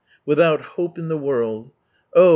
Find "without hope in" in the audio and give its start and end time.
0.25-1.09